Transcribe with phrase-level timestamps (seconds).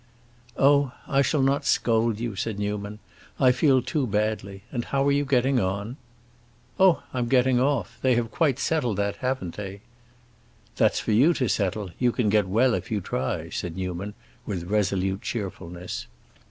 [0.57, 2.97] "Oh, I shall not scold you," said Newman.
[3.39, 4.63] "I feel too badly.
[4.71, 5.95] And how are you getting on?"
[6.79, 7.99] "Oh, I'm getting off!
[8.01, 9.81] They have quite settled that; haven't they?"
[10.75, 14.63] "That's for you to settle; you can get well if you try," said Newman, with
[14.63, 16.07] resolute cheerfulness.